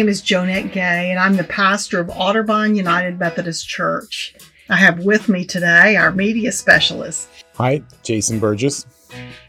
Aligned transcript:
My 0.00 0.04
name 0.04 0.12
is 0.12 0.22
Jonette 0.22 0.72
Gay, 0.72 1.10
and 1.10 1.18
I'm 1.18 1.36
the 1.36 1.44
pastor 1.44 2.00
of 2.00 2.06
Otterbein 2.06 2.74
United 2.74 3.18
Methodist 3.18 3.68
Church. 3.68 4.34
I 4.70 4.76
have 4.76 5.00
with 5.00 5.28
me 5.28 5.44
today 5.44 5.94
our 5.96 6.10
media 6.10 6.52
specialist. 6.52 7.28
Hi, 7.56 7.82
Jason 8.02 8.38
Burgess. 8.38 8.86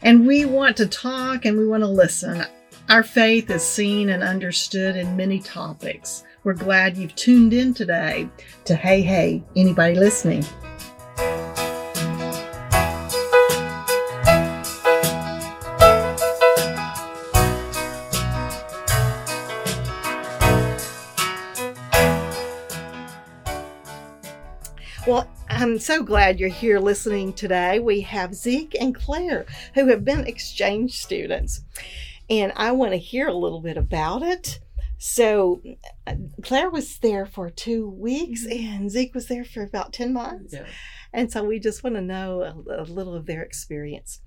And 0.02 0.26
we 0.26 0.44
want 0.44 0.76
to 0.76 0.86
talk 0.86 1.46
and 1.46 1.56
we 1.56 1.66
want 1.66 1.84
to 1.84 1.88
listen. 1.88 2.44
Our 2.90 3.02
faith 3.02 3.48
is 3.48 3.62
seen 3.62 4.10
and 4.10 4.22
understood 4.22 4.94
in 4.94 5.16
many 5.16 5.40
topics. 5.40 6.22
We're 6.44 6.52
glad 6.52 6.98
you've 6.98 7.14
tuned 7.14 7.54
in 7.54 7.72
today 7.72 8.28
to 8.66 8.74
Hey 8.74 9.00
Hey, 9.00 9.42
anybody 9.56 9.94
listening? 9.94 10.44
I'm 25.54 25.78
so 25.78 26.02
glad 26.02 26.40
you're 26.40 26.48
here 26.48 26.80
listening 26.80 27.34
today. 27.34 27.78
We 27.78 28.00
have 28.00 28.34
Zeke 28.34 28.74
and 28.80 28.94
Claire 28.94 29.44
who 29.74 29.88
have 29.88 30.04
been 30.04 30.26
exchange 30.26 30.98
students, 31.00 31.60
and 32.30 32.52
I 32.56 32.72
want 32.72 32.92
to 32.92 32.96
hear 32.96 33.28
a 33.28 33.34
little 33.34 33.60
bit 33.60 33.76
about 33.76 34.22
it. 34.22 34.60
So, 34.98 35.62
Claire 36.42 36.70
was 36.70 36.98
there 36.98 37.26
for 37.26 37.50
two 37.50 37.88
weeks, 37.88 38.46
and 38.46 38.90
Zeke 38.90 39.14
was 39.14 39.26
there 39.26 39.44
for 39.44 39.62
about 39.62 39.92
10 39.92 40.12
months. 40.12 40.54
Yeah. 40.54 40.64
And 41.12 41.30
so, 41.30 41.44
we 41.44 41.60
just 41.60 41.84
want 41.84 41.96
to 41.96 42.02
know 42.02 42.42
a, 42.42 42.82
a 42.82 42.84
little 42.84 43.14
of 43.14 43.26
their 43.26 43.42
experience. 43.42 44.20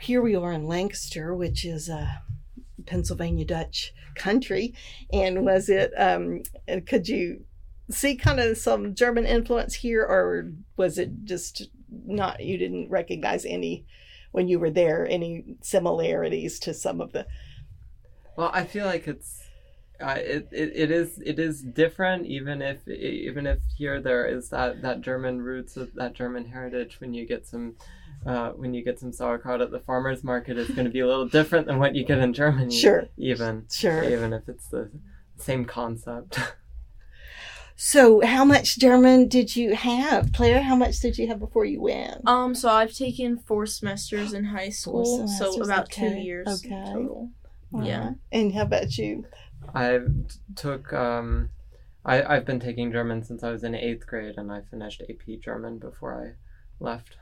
Here 0.00 0.20
we 0.20 0.34
are 0.34 0.52
in 0.52 0.66
Lancaster, 0.66 1.34
which 1.34 1.64
is 1.64 1.88
a 1.88 2.20
Pennsylvania 2.84 3.44
Dutch 3.44 3.94
country. 4.16 4.74
And 5.12 5.44
was 5.44 5.68
it, 5.68 5.92
um, 5.96 6.42
could 6.86 7.08
you 7.08 7.44
see 7.90 8.16
kind 8.16 8.40
of 8.40 8.58
some 8.58 8.94
German 8.94 9.26
influence 9.26 9.74
here, 9.74 10.02
or 10.02 10.52
was 10.76 10.98
it 10.98 11.24
just 11.24 11.68
not, 12.06 12.44
you 12.44 12.58
didn't 12.58 12.90
recognize 12.90 13.44
any 13.44 13.86
when 14.32 14.48
you 14.48 14.58
were 14.58 14.70
there, 14.70 15.06
any 15.08 15.56
similarities 15.62 16.58
to 16.60 16.74
some 16.74 17.00
of 17.00 17.12
the. 17.12 17.26
Well, 18.36 18.50
I 18.52 18.64
feel 18.64 18.86
like 18.86 19.08
it's 19.08 19.42
uh, 20.00 20.16
it, 20.18 20.48
it, 20.52 20.72
it 20.76 20.90
is 20.90 21.18
it 21.24 21.38
is 21.40 21.62
different 21.62 22.24
even 22.26 22.62
if 22.62 22.86
even 22.86 23.46
if 23.46 23.58
here 23.76 24.00
there 24.00 24.26
is 24.26 24.48
that, 24.50 24.80
that 24.82 25.00
German 25.00 25.40
roots 25.42 25.76
of 25.76 25.92
that 25.94 26.12
German 26.14 26.46
heritage 26.46 27.00
when 27.00 27.14
you 27.14 27.26
get 27.26 27.46
some 27.46 27.74
uh, 28.24 28.50
when 28.50 28.74
you 28.74 28.84
get 28.84 29.00
some 29.00 29.12
sauerkraut 29.12 29.60
at 29.60 29.70
the 29.72 29.80
farmers 29.80 30.22
market 30.22 30.56
it's 30.56 30.70
going 30.70 30.84
to 30.84 30.90
be 30.92 31.00
a 31.00 31.06
little 31.06 31.26
different 31.26 31.66
than 31.66 31.78
what 31.80 31.96
you 31.96 32.04
get 32.04 32.18
in 32.18 32.32
Germany 32.32 32.72
Sure. 32.72 33.08
even 33.16 33.64
Sure. 33.72 34.04
even 34.04 34.32
if 34.32 34.48
it's 34.48 34.68
the 34.68 34.88
same 35.36 35.64
concept 35.64 36.38
So, 37.80 38.20
how 38.26 38.44
much 38.44 38.76
German 38.80 39.28
did 39.28 39.54
you 39.54 39.72
have, 39.76 40.32
Claire? 40.32 40.60
How 40.62 40.74
much 40.74 40.98
did 40.98 41.16
you 41.16 41.28
have 41.28 41.38
before 41.38 41.64
you 41.64 41.80
went? 41.80 42.26
Um, 42.26 42.52
so 42.52 42.68
I've 42.68 42.92
taken 42.92 43.38
four 43.38 43.66
semesters 43.66 44.32
in 44.32 44.46
high 44.46 44.70
school, 44.70 45.28
so 45.28 45.52
semesters, 45.52 45.68
about 45.68 45.88
two 45.88 46.08
years 46.08 46.48
okay. 46.48 46.84
total. 46.86 47.30
All 47.72 47.84
yeah. 47.84 48.06
right. 48.06 48.14
And 48.32 48.52
how 48.52 48.62
about 48.62 48.98
you? 48.98 49.26
I 49.74 50.00
took 50.56 50.92
um 50.92 51.50
I, 52.04 52.22
I've 52.22 52.44
been 52.44 52.58
taking 52.58 52.90
German 52.90 53.22
since 53.22 53.44
I 53.44 53.52
was 53.52 53.62
in 53.62 53.76
eighth 53.76 54.06
grade 54.08 54.34
and 54.38 54.50
I 54.50 54.62
finished 54.62 55.02
AP 55.08 55.40
German 55.40 55.78
before 55.78 56.14
I 56.24 56.84
left 56.84 57.16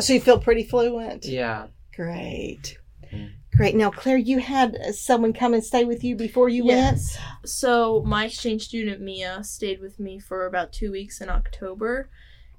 So 0.00 0.14
you 0.14 0.20
feel 0.20 0.40
pretty 0.40 0.64
fluent. 0.64 1.26
yeah 1.26 1.66
Great. 1.94 2.78
Mm. 3.12 3.30
Great. 3.56 3.74
Now, 3.74 3.90
Claire, 3.90 4.18
you 4.18 4.38
had 4.38 4.76
uh, 4.76 4.92
someone 4.92 5.32
come 5.32 5.54
and 5.54 5.64
stay 5.64 5.84
with 5.84 6.04
you 6.04 6.14
before 6.14 6.48
you 6.48 6.64
went. 6.66 6.78
Yes. 6.96 7.18
So 7.44 8.02
my 8.04 8.26
exchange 8.26 8.62
student 8.64 9.00
Mia 9.00 9.42
stayed 9.44 9.80
with 9.80 9.98
me 9.98 10.18
for 10.18 10.46
about 10.46 10.72
two 10.72 10.92
weeks 10.92 11.20
in 11.20 11.30
October, 11.30 12.10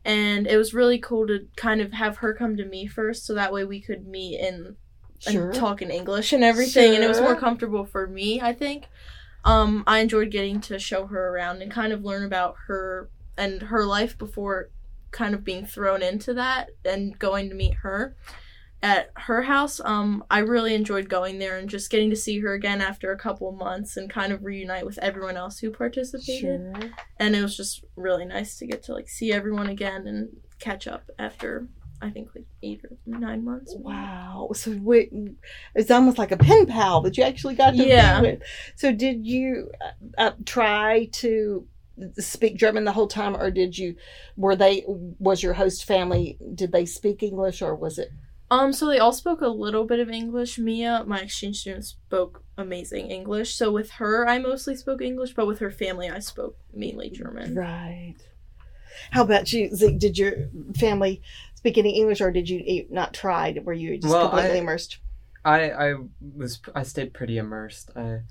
and 0.03 0.47
it 0.47 0.57
was 0.57 0.73
really 0.73 0.97
cool 0.97 1.27
to 1.27 1.47
kind 1.55 1.81
of 1.81 1.93
have 1.93 2.17
her 2.17 2.33
come 2.33 2.57
to 2.57 2.65
me 2.65 2.87
first, 2.87 3.25
so 3.25 3.33
that 3.35 3.53
way 3.53 3.63
we 3.63 3.79
could 3.79 4.07
meet 4.07 4.39
and, 4.39 4.75
Sure. 5.19 5.45
and 5.45 5.53
talk 5.53 5.81
in 5.81 5.91
English 5.91 6.33
and 6.33 6.43
everything, 6.43 6.95
and 6.95 7.03
it 7.03 7.07
was 7.07 7.21
more 7.21 7.35
comfortable 7.35 7.85
for 7.85 8.07
me. 8.07 8.41
I 8.41 8.53
think. 8.53 8.87
Um, 9.45 9.83
I 9.87 9.99
enjoyed 9.99 10.29
getting 10.31 10.59
to 10.61 10.77
show 10.77 11.07
her 11.07 11.29
around 11.29 11.61
and 11.61 11.71
kind 11.71 11.93
of 11.93 12.03
learn 12.03 12.25
about 12.25 12.55
her 12.67 13.09
and 13.37 13.61
her 13.61 13.85
life 13.85 14.17
before 14.17 14.69
kind 15.11 15.33
of 15.33 15.43
being 15.45 15.65
thrown 15.65 16.03
into 16.03 16.33
that 16.33 16.71
and 16.83 17.17
going 17.17 17.47
to 17.49 17.55
meet 17.55 17.75
her 17.75 18.15
at 18.83 19.09
her 19.15 19.41
house. 19.41 19.81
Um, 19.83 20.23
I 20.29 20.39
really 20.39 20.75
enjoyed 20.75 21.09
going 21.09 21.39
there 21.39 21.57
and 21.57 21.69
just 21.69 21.89
getting 21.89 22.09
to 22.11 22.15
see 22.15 22.39
her 22.39 22.53
again 22.53 22.81
after 22.81 23.11
a 23.11 23.17
couple 23.17 23.51
months 23.51 23.97
and 23.97 24.09
kind 24.09 24.31
of 24.31 24.43
reunite 24.43 24.85
with 24.85 24.97
everyone 24.99 25.35
else 25.37 25.59
who 25.59 25.71
participated. 25.71 26.75
Sure. 26.79 26.91
And 27.17 27.35
it 27.35 27.41
was 27.41 27.57
just 27.57 27.83
really 27.95 28.25
nice 28.25 28.57
to 28.59 28.67
get 28.67 28.83
to 28.83 28.93
like 28.93 29.09
see 29.09 29.33
everyone 29.33 29.67
again 29.67 30.07
and 30.07 30.29
catch 30.59 30.87
up 30.87 31.09
after 31.17 31.67
I 31.99 32.11
think 32.11 32.29
like 32.35 32.45
eight 32.61 32.81
or 32.83 32.91
nine 33.07 33.43
months. 33.43 33.73
Wow. 33.75 34.49
So 34.53 34.71
we, 34.71 35.09
it's 35.73 35.89
almost 35.89 36.19
like 36.19 36.31
a 36.31 36.37
pen 36.37 36.67
pal 36.67 37.01
that 37.01 37.17
you 37.17 37.23
actually 37.23 37.55
got 37.55 37.71
to 37.71 37.77
Yeah. 37.77 38.21
be 38.21 38.27
with. 38.27 38.41
So 38.75 38.91
did 38.91 39.25
you 39.25 39.71
uh, 39.81 40.21
uh, 40.21 40.31
try 40.45 41.05
to 41.13 41.65
speak 42.19 42.57
German 42.57 42.83
the 42.85 42.91
whole 42.91 43.07
time, 43.07 43.35
or 43.35 43.49
did 43.49 43.75
you? 43.75 43.95
Were 44.35 44.55
they? 44.55 44.83
Was 45.17 45.41
your 45.41 45.53
host 45.53 45.85
family? 45.85 46.37
Did 46.53 46.71
they 46.71 46.85
speak 46.85 47.23
English, 47.23 47.63
or 47.63 47.73
was 47.73 47.97
it? 47.97 48.09
Um, 48.49 48.71
so 48.71 48.85
they 48.87 48.99
all 48.99 49.11
spoke 49.11 49.41
a 49.41 49.47
little 49.47 49.83
bit 49.85 49.99
of 49.99 50.09
English. 50.09 50.57
Mia, 50.57 51.03
my 51.05 51.19
exchange 51.21 51.59
student, 51.59 51.83
spoke 51.85 52.43
amazing 52.57 53.11
English. 53.11 53.55
So 53.55 53.71
with 53.71 53.91
her, 53.91 54.27
I 54.27 54.39
mostly 54.39 54.75
spoke 54.75 55.01
English, 55.01 55.33
but 55.33 55.47
with 55.47 55.59
her 55.59 55.71
family, 55.71 56.09
I 56.09 56.19
spoke 56.19 56.57
mainly 56.73 57.09
German. 57.09 57.55
Right. 57.55 58.15
How 59.11 59.23
about 59.23 59.51
you, 59.51 59.73
Zeke? 59.75 59.99
Did 59.99 60.17
your 60.17 60.33
family 60.75 61.21
speak 61.55 61.77
any 61.77 61.97
English, 61.99 62.21
or 62.21 62.31
did 62.31 62.49
you 62.49 62.59
e- 62.59 62.87
not 62.89 63.13
try? 63.13 63.55
Were 63.63 63.73
you 63.73 63.97
just 63.97 64.11
Well, 64.11 64.29
completely 64.29 64.57
I- 64.57 64.61
immersed? 64.61 64.99
I 65.45 65.69
I 65.71 65.93
was 66.35 66.59
I 66.73 66.83
stayed 66.83 67.13
pretty 67.13 67.37
immersed. 67.37 67.91
I 67.95 68.21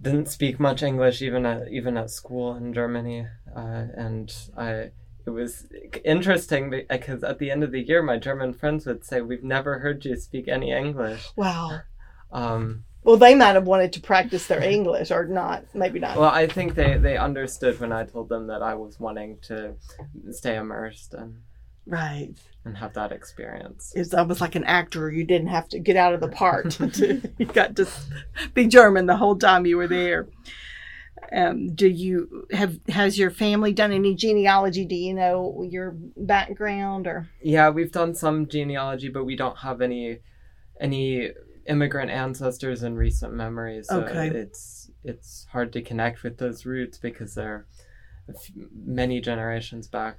didn't 0.00 0.28
speak 0.28 0.58
much 0.60 0.82
English 0.82 1.22
even 1.22 1.44
at 1.44 1.68
even 1.68 1.96
at 1.96 2.10
school 2.10 2.54
in 2.56 2.72
Germany, 2.72 3.26
uh, 3.54 3.84
and 3.96 4.32
I 4.56 4.90
it 5.28 5.32
was 5.32 5.66
interesting 6.04 6.70
because 6.88 7.22
at 7.22 7.38
the 7.38 7.50
end 7.50 7.62
of 7.62 7.70
the 7.70 7.82
year, 7.82 8.02
my 8.02 8.16
German 8.16 8.54
friends 8.54 8.86
would 8.86 9.04
say, 9.04 9.20
"We've 9.20 9.44
never 9.44 9.78
heard 9.78 10.04
you 10.04 10.16
speak 10.16 10.48
any 10.48 10.72
English." 10.72 11.28
Wow. 11.36 11.80
Um, 12.32 12.84
Well, 13.04 13.18
they 13.18 13.34
might 13.34 13.54
have 13.54 13.66
wanted 13.66 13.92
to 13.92 14.00
practice 14.00 14.46
their 14.46 14.62
English, 14.62 15.10
or 15.10 15.26
not. 15.26 15.64
Maybe 15.74 15.98
not. 15.98 16.16
well, 16.16 16.30
I 16.30 16.46
think 16.46 16.74
they 16.74 16.96
they 16.96 17.16
understood 17.18 17.78
when 17.78 17.92
I 17.92 18.04
told 18.04 18.30
them 18.30 18.46
that 18.46 18.62
I 18.62 18.74
was 18.74 18.98
wanting 18.98 19.38
to 19.42 19.74
stay 20.30 20.56
immersed 20.56 21.12
and 21.12 21.42
right. 21.86 22.34
and 22.64 22.76
have 22.78 22.94
that 22.94 23.12
experience. 23.12 23.92
It's 23.94 24.14
almost 24.14 24.40
like 24.40 24.54
an 24.54 24.64
actor. 24.64 25.10
You 25.10 25.24
didn't 25.24 25.48
have 25.48 25.68
to 25.68 25.78
get 25.78 25.96
out 25.96 26.14
of 26.14 26.20
the 26.20 26.28
part. 26.28 26.70
to, 26.94 27.20
you 27.38 27.46
got 27.46 27.76
to 27.76 27.86
be 28.54 28.66
German 28.66 29.04
the 29.06 29.16
whole 29.16 29.36
time 29.36 29.66
you 29.66 29.76
were 29.76 29.88
there. 29.88 30.26
Um, 31.32 31.74
do 31.74 31.86
you 31.88 32.46
have 32.52 32.78
has 32.88 33.18
your 33.18 33.30
family 33.30 33.72
done 33.72 33.92
any 33.92 34.14
genealogy? 34.14 34.84
Do 34.86 34.94
you 34.94 35.12
know 35.14 35.62
your 35.68 35.94
background 36.16 37.06
or 37.06 37.28
Yeah, 37.42 37.68
we've 37.70 37.92
done 37.92 38.14
some 38.14 38.46
genealogy, 38.48 39.08
but 39.08 39.24
we 39.24 39.36
don't 39.36 39.58
have 39.58 39.80
any 39.82 40.20
any 40.80 41.30
immigrant 41.66 42.10
ancestors 42.10 42.82
in 42.82 42.96
recent 42.96 43.34
memory. 43.34 43.82
So 43.82 44.00
Okay. 44.02 44.28
it's 44.28 44.90
it's 45.04 45.46
hard 45.52 45.72
to 45.74 45.82
connect 45.82 46.22
with 46.22 46.38
those 46.38 46.64
roots 46.64 46.96
because 46.98 47.34
they're 47.34 47.66
a 48.28 48.32
f- 48.34 48.50
many 48.74 49.20
generations 49.20 49.86
back. 49.88 50.16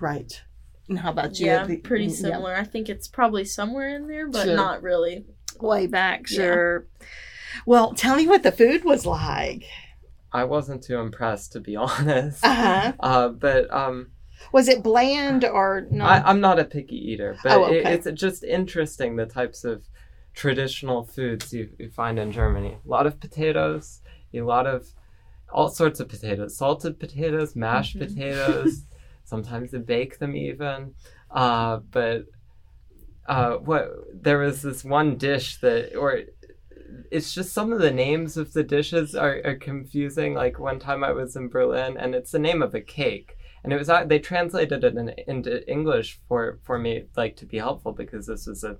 right? 0.00 0.42
And 0.88 0.98
how 1.00 1.10
about 1.10 1.40
you? 1.40 1.46
Yeah, 1.46 1.64
the- 1.66 1.78
pretty 1.78 2.04
yeah, 2.04 2.14
similar. 2.14 2.54
I 2.54 2.62
think 2.64 2.88
it's 2.88 3.08
probably 3.08 3.44
somewhere 3.44 3.88
in 3.96 4.06
there, 4.06 4.28
but 4.28 4.44
Sure. 4.44 4.54
not 4.56 4.82
really. 4.82 5.24
way 5.58 5.86
back, 5.86 6.26
Yeah. 6.30 6.36
sure. 6.36 6.86
Well, 7.64 7.94
tell 7.94 8.14
me 8.16 8.26
what 8.28 8.42
the 8.42 8.52
food 8.52 8.84
was 8.84 9.06
like. 9.06 9.64
I 10.36 10.44
wasn't 10.44 10.82
too 10.82 10.98
impressed, 10.98 11.52
to 11.52 11.60
be 11.60 11.76
honest. 11.86 12.44
Uh 12.44 12.54
huh. 12.54 12.92
Uh, 13.00 13.28
but 13.28 13.70
um, 13.72 14.08
Was 14.52 14.68
it 14.68 14.82
bland 14.82 15.44
or 15.44 15.86
not? 15.90 16.24
I, 16.24 16.30
I'm 16.30 16.40
not 16.40 16.58
a 16.58 16.64
picky 16.64 16.96
eater, 17.12 17.36
but 17.42 17.52
Oh, 17.52 17.66
it, 17.66 17.86
it's 18.06 18.20
just 18.20 18.44
interesting 18.44 19.16
the 19.16 19.26
types 19.26 19.64
of 19.64 19.82
traditional 20.34 21.04
foods 21.04 21.52
you, 21.52 21.70
you 21.78 21.90
find 21.90 22.18
in 22.18 22.32
Germany. 22.32 22.78
A 22.84 22.88
lot 22.88 23.06
of 23.06 23.18
potatoes, 23.20 24.00
a 24.34 24.42
lot 24.42 24.66
of 24.66 24.86
all 25.52 25.68
sorts 25.68 26.00
of 26.00 26.08
potatoes, 26.08 26.56
salted 26.56 26.98
potatoes, 27.00 27.56
mashed 27.56 27.96
Mm-hmm. 27.98 28.04
Mhm. 28.04 28.14
potatoes. 28.14 28.82
Sometimes 29.24 29.70
they 29.72 29.78
bake 29.78 30.18
them 30.18 30.36
even. 30.36 30.94
Uh, 31.30 31.78
but 31.90 32.26
uh, 33.28 33.56
what 33.56 33.88
there 34.14 34.38
was 34.38 34.62
this 34.62 34.84
one 34.84 35.16
dish 35.16 35.58
that, 35.58 35.96
or 35.96 36.20
it's 37.10 37.34
just 37.34 37.52
some 37.52 37.72
of 37.72 37.80
the 37.80 37.90
names 37.90 38.36
of 38.36 38.52
the 38.52 38.62
dishes 38.62 39.14
are, 39.14 39.40
are 39.44 39.56
confusing. 39.56 40.34
Like 40.34 40.58
one 40.58 40.78
time 40.78 41.04
I 41.04 41.12
was 41.12 41.36
in 41.36 41.48
Berlin, 41.48 41.96
and 41.96 42.14
it's 42.14 42.32
the 42.32 42.38
name 42.38 42.62
of 42.62 42.74
a 42.74 42.80
cake 42.80 43.36
and 43.66 43.72
it 43.72 43.78
was 43.78 43.90
uh, 43.90 44.04
they 44.04 44.20
translated 44.20 44.84
it 44.84 44.96
in, 44.96 45.08
into 45.26 45.68
English 45.68 46.20
for 46.28 46.60
for 46.62 46.78
me 46.78 47.02
like 47.16 47.36
to 47.36 47.44
be 47.44 47.58
helpful 47.58 47.92
because 47.92 48.26
this 48.26 48.46
was 48.46 48.62
a 48.62 48.76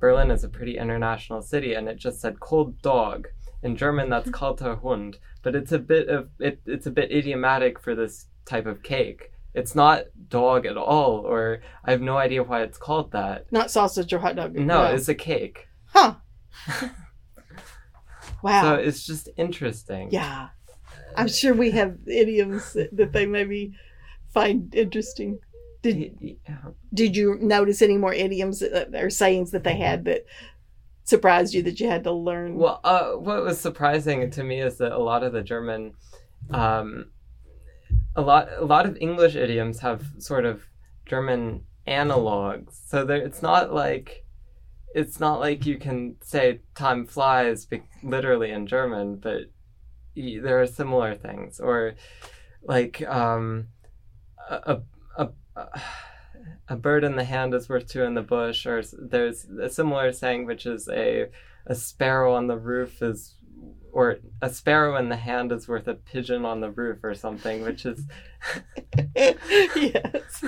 Berlin 0.00 0.30
is 0.30 0.42
a 0.42 0.48
pretty 0.48 0.78
international 0.78 1.42
city 1.42 1.74
and 1.74 1.86
it 1.88 1.98
just 1.98 2.22
said 2.22 2.40
cold 2.40 2.80
dog 2.80 3.28
in 3.62 3.76
German 3.76 4.08
that's 4.08 4.30
kalter 4.38 4.80
Hund, 4.82 5.18
but 5.42 5.54
it's 5.54 5.72
a 5.72 5.78
bit 5.78 6.08
of 6.08 6.30
it, 6.38 6.60
it's 6.64 6.86
a 6.86 6.90
bit 6.90 7.12
idiomatic 7.12 7.78
for 7.78 7.94
this 7.94 8.26
type 8.46 8.66
of 8.66 8.82
cake. 8.82 9.30
It's 9.52 9.74
not 9.74 10.04
dog 10.28 10.64
at 10.64 10.76
all, 10.78 11.26
or 11.26 11.60
I 11.84 11.90
have 11.90 12.00
no 12.00 12.16
idea 12.16 12.42
why 12.42 12.62
it's 12.62 12.78
called 12.78 13.12
that. 13.12 13.50
Not 13.52 13.70
sausage 13.70 14.12
or 14.12 14.20
hot 14.20 14.36
dog. 14.36 14.54
No, 14.54 14.84
it's 14.84 15.08
a 15.08 15.14
cake. 15.14 15.68
huh. 15.86 16.14
wow. 18.42 18.62
So 18.62 18.74
it's 18.74 19.04
just 19.04 19.28
interesting. 19.36 20.08
yeah, 20.10 20.48
I'm 21.16 21.28
sure 21.28 21.54
we 21.54 21.70
have 21.72 21.96
idioms 22.06 22.72
that, 22.74 23.12
they 23.12 23.26
maybe 23.26 23.74
find 24.32 24.74
interesting. 24.74 25.38
Did 25.82 26.36
Did 26.92 27.16
you 27.16 27.38
notice 27.40 27.82
any 27.82 27.96
more 27.96 28.12
idioms 28.12 28.62
or 28.62 29.10
sayings 29.10 29.50
that 29.52 29.64
they 29.64 29.76
had 29.76 30.04
that 30.04 30.26
surprised 31.04 31.54
you 31.54 31.62
that 31.62 31.80
you 31.80 31.88
had 31.88 32.04
to 32.04 32.12
learn? 32.12 32.56
Well, 32.56 32.80
uh, 32.84 33.12
what 33.12 33.42
was 33.42 33.58
surprising 33.60 34.30
to 34.30 34.44
me 34.44 34.60
is 34.60 34.78
that 34.78 34.92
a 34.92 34.98
lot 34.98 35.22
of 35.22 35.32
the 35.32 35.42
German, 35.42 35.94
um, 36.50 37.06
a 38.14 38.22
lot, 38.22 38.48
a 38.56 38.64
lot 38.64 38.86
of 38.86 38.96
English 39.00 39.36
idioms 39.36 39.80
have 39.80 40.04
sort 40.18 40.44
of 40.44 40.66
German 41.06 41.64
analogs. 41.88 42.78
So 42.86 43.04
there, 43.04 43.16
it's 43.16 43.42
not 43.42 43.72
like, 43.72 44.24
it's 44.94 45.20
not 45.20 45.40
like 45.40 45.66
you 45.66 45.78
can 45.78 46.16
say 46.22 46.60
"time 46.74 47.06
flies" 47.06 47.66
be- 47.66 47.82
literally 48.02 48.50
in 48.50 48.66
German, 48.66 49.16
but 49.16 49.42
y- 50.16 50.38
there 50.42 50.60
are 50.60 50.66
similar 50.66 51.14
things, 51.14 51.60
or 51.60 51.94
like 52.62 53.02
um, 53.08 53.68
a, 54.48 54.80
a, 55.16 55.28
a 55.56 55.80
a 56.68 56.76
bird 56.76 57.04
in 57.04 57.16
the 57.16 57.24
hand 57.24 57.54
is 57.54 57.68
worth 57.68 57.88
two 57.88 58.02
in 58.02 58.14
the 58.14 58.22
bush, 58.22 58.66
or 58.66 58.82
there's 58.98 59.44
a 59.44 59.68
similar 59.68 60.12
saying 60.12 60.46
which 60.46 60.66
is 60.66 60.88
a 60.88 61.26
a 61.66 61.74
sparrow 61.74 62.34
on 62.34 62.46
the 62.46 62.56
roof 62.56 63.02
is 63.02 63.36
or 63.92 64.18
a 64.42 64.50
sparrow 64.50 64.96
in 64.96 65.08
the 65.08 65.16
hand 65.16 65.52
is 65.52 65.68
worth 65.68 65.88
a 65.88 65.94
pigeon 65.94 66.44
on 66.44 66.60
the 66.60 66.70
roof 66.70 66.98
or 67.02 67.14
something, 67.14 67.62
which 67.62 67.84
is 67.86 68.06
yes, 69.16 70.44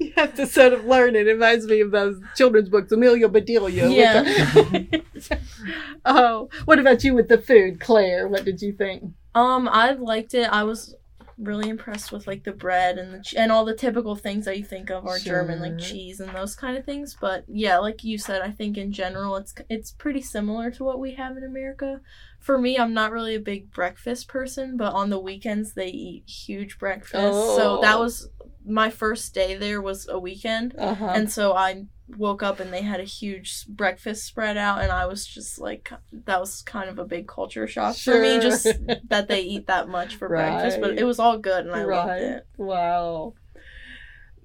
you 0.00 0.12
have 0.16 0.34
to 0.34 0.46
sort 0.46 0.72
of 0.72 0.84
learn. 0.84 1.16
It 1.16 1.26
reminds 1.26 1.66
me 1.66 1.80
of 1.80 1.90
those 1.90 2.20
children's 2.36 2.68
books, 2.68 2.92
Amelia 2.92 3.28
Bedelia. 3.28 3.88
Yeah. 3.88 4.22
the- 4.22 5.38
oh, 6.04 6.48
what 6.64 6.78
about 6.78 7.04
you 7.04 7.14
with 7.14 7.28
the 7.28 7.38
food, 7.38 7.80
Claire? 7.80 8.28
What 8.28 8.44
did 8.44 8.60
you 8.62 8.72
think? 8.72 9.12
Um, 9.34 9.68
I 9.68 9.92
liked 9.92 10.34
it. 10.34 10.44
I 10.52 10.62
was 10.64 10.94
really 11.36 11.68
impressed 11.68 12.12
with 12.12 12.28
like 12.28 12.44
the 12.44 12.52
bread 12.52 12.96
and 12.96 13.12
the 13.12 13.18
ch- 13.20 13.34
and 13.34 13.50
all 13.50 13.64
the 13.64 13.74
typical 13.74 14.14
things 14.14 14.44
that 14.44 14.56
you 14.56 14.64
think 14.64 14.90
of 14.90 15.04
are 15.06 15.18
German, 15.18 15.60
like 15.60 15.78
cheese 15.78 16.20
and 16.20 16.30
those 16.34 16.54
kind 16.54 16.76
of 16.76 16.84
things. 16.84 17.16
But 17.20 17.44
yeah, 17.48 17.78
like 17.78 18.04
you 18.04 18.18
said, 18.18 18.42
I 18.42 18.50
think 18.50 18.76
in 18.76 18.92
general 18.92 19.36
it's 19.36 19.54
it's 19.68 19.90
pretty 19.90 20.22
similar 20.22 20.70
to 20.72 20.84
what 20.84 21.00
we 21.00 21.12
have 21.14 21.36
in 21.36 21.42
America. 21.44 22.00
For 22.44 22.58
me, 22.58 22.76
I'm 22.76 22.92
not 22.92 23.10
really 23.10 23.34
a 23.34 23.40
big 23.40 23.72
breakfast 23.72 24.28
person, 24.28 24.76
but 24.76 24.92
on 24.92 25.08
the 25.08 25.18
weekends 25.18 25.72
they 25.72 25.88
eat 25.88 26.28
huge 26.28 26.78
breakfast. 26.78 27.14
Oh. 27.16 27.56
So 27.56 27.80
that 27.80 27.98
was 27.98 28.28
my 28.66 28.90
first 28.90 29.32
day 29.32 29.56
there 29.56 29.80
was 29.80 30.06
a 30.08 30.18
weekend. 30.18 30.74
Uh 30.76 30.94
huh. 30.94 31.12
And 31.14 31.32
so 31.32 31.54
I 31.54 31.86
woke 32.06 32.42
up 32.42 32.60
and 32.60 32.70
they 32.70 32.82
had 32.82 33.00
a 33.00 33.04
huge 33.04 33.66
breakfast 33.66 34.26
spread 34.26 34.58
out, 34.58 34.82
and 34.82 34.92
I 34.92 35.06
was 35.06 35.26
just 35.26 35.58
like, 35.58 35.90
that 36.12 36.38
was 36.38 36.60
kind 36.60 36.90
of 36.90 36.98
a 36.98 37.06
big 37.06 37.26
culture 37.26 37.66
shock 37.66 37.96
for 37.96 38.20
me, 38.20 38.38
just 38.40 38.66
that 39.08 39.26
they 39.28 39.40
eat 39.40 39.66
that 39.68 39.88
much 39.88 40.16
for 40.16 40.28
breakfast. 40.28 40.82
But 40.82 40.98
it 40.98 41.04
was 41.04 41.18
all 41.18 41.38
good, 41.38 41.64
and 41.64 41.74
I 41.74 41.84
loved 41.84 42.22
it. 42.22 42.46
Wow. 42.58 43.32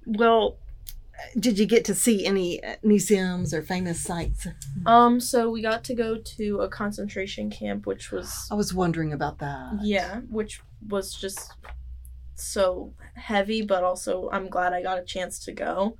Well, 0.06 0.58
did 1.38 1.58
you 1.58 1.66
get 1.66 1.84
to 1.86 1.94
see 1.94 2.26
any 2.26 2.62
uh, 2.62 2.76
museums 2.82 3.52
or 3.54 3.62
famous 3.62 4.02
sites? 4.02 4.46
Um, 4.86 5.20
so 5.20 5.50
we 5.50 5.62
got 5.62 5.84
to 5.84 5.94
go 5.94 6.18
to 6.18 6.60
a 6.60 6.68
concentration 6.68 7.50
camp, 7.50 7.86
which 7.86 8.10
was 8.10 8.48
I 8.50 8.54
was 8.54 8.74
wondering 8.74 9.12
about 9.12 9.38
that. 9.38 9.78
yeah, 9.82 10.20
which 10.30 10.60
was 10.88 11.14
just 11.14 11.52
so 12.34 12.94
heavy, 13.14 13.62
but 13.62 13.84
also 13.84 14.28
I'm 14.32 14.48
glad 14.48 14.72
I 14.72 14.82
got 14.82 14.98
a 14.98 15.04
chance 15.04 15.38
to 15.44 15.52
go. 15.52 15.96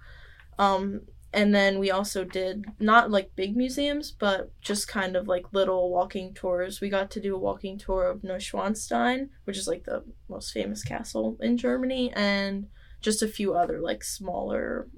Um, 0.58 1.02
and 1.32 1.54
then 1.54 1.78
we 1.78 1.90
also 1.90 2.24
did 2.24 2.64
not 2.80 3.10
like 3.10 3.36
big 3.36 3.56
museums, 3.56 4.10
but 4.10 4.50
just 4.60 4.88
kind 4.88 5.14
of 5.14 5.28
like 5.28 5.52
little 5.52 5.90
walking 5.90 6.34
tours. 6.34 6.80
We 6.80 6.88
got 6.88 7.10
to 7.12 7.20
do 7.20 7.36
a 7.36 7.38
walking 7.38 7.78
tour 7.78 8.08
of 8.08 8.22
Neuschwanstein, 8.22 9.28
which 9.44 9.56
is 9.56 9.68
like 9.68 9.84
the 9.84 10.02
most 10.28 10.52
famous 10.52 10.82
castle 10.82 11.36
in 11.40 11.56
Germany, 11.56 12.12
and 12.14 12.66
just 13.00 13.22
a 13.22 13.28
few 13.28 13.54
other 13.54 13.80
like 13.80 14.02
smaller 14.02 14.88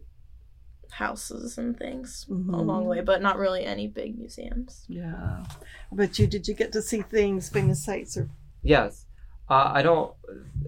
houses 0.92 1.58
and 1.58 1.76
things 1.78 2.26
Mhm. 2.30 2.52
along 2.54 2.84
the 2.84 2.90
way, 2.90 3.00
but 3.00 3.22
not 3.22 3.38
really 3.38 3.64
any 3.64 3.86
big 3.88 4.18
museums. 4.18 4.84
Yeah. 4.88 5.44
But 5.90 6.18
you 6.18 6.26
did 6.26 6.46
you 6.48 6.54
get 6.54 6.72
to 6.72 6.82
see 6.82 7.02
things, 7.02 7.48
famous 7.48 7.84
sites 7.84 8.16
or 8.16 8.28
yes. 8.62 9.06
Uh, 9.50 9.70
I 9.74 9.82
don't. 9.82 10.12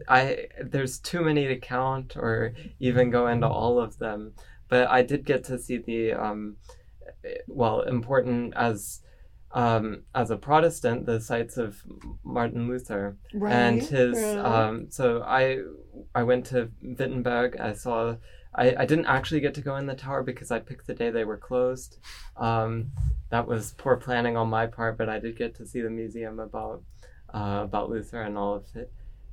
I 0.09 0.49
there's 0.63 0.99
too 0.99 1.23
many 1.25 1.47
to 1.47 1.57
count 1.57 2.17
or 2.17 2.53
even 2.81 3.11
go 3.11 3.27
into 3.29 3.47
all 3.49 3.79
of 3.81 3.99
them, 3.99 4.35
but 4.69 4.89
I 4.89 5.03
did 5.03 5.25
get 5.25 5.45
to 5.45 5.59
see 5.59 5.79
the 5.79 6.13
um, 6.13 6.57
well 7.47 7.81
important 7.83 8.53
as 8.57 9.01
um, 9.53 10.03
as 10.15 10.31
a 10.31 10.37
Protestant 10.37 11.07
the 11.07 11.21
sites 11.21 11.57
of 11.57 11.83
Martin 12.25 12.67
Luther. 12.69 13.17
and 13.47 13.81
his 13.83 14.15
right. 14.19 14.39
um 14.39 14.91
so 14.91 15.23
i 15.23 15.61
i 16.15 16.23
went 16.25 16.45
to 16.47 16.71
wittenberg 16.83 17.57
i 17.61 17.73
saw 17.73 18.17
I, 18.55 18.75
I 18.79 18.87
didn't 18.87 19.07
actually 19.07 19.41
get 19.41 19.55
to 19.55 19.61
go 19.61 19.77
in 19.77 19.87
the 19.87 19.95
tower 19.95 20.23
because 20.23 20.51
I 20.51 20.61
picked 20.61 20.87
the 20.87 20.95
day 20.95 21.11
they 21.11 21.25
were 21.25 21.37
closed. 21.37 21.99
Um, 22.37 22.93
that 23.31 23.47
was 23.47 23.75
poor 23.77 23.97
planning 23.97 24.37
on 24.37 24.49
my 24.49 24.67
part, 24.67 24.97
but 24.97 25.09
I 25.09 25.19
did 25.19 25.37
get 25.37 25.55
to 25.57 25.67
see 25.67 25.81
the 25.81 25.91
museum 25.91 26.39
about 26.39 26.83
uh, 27.33 27.63
about 27.65 27.91
Luther 27.91 28.23
and 28.23 28.39
all 28.39 28.55
of 28.55 28.65
it 28.77 28.93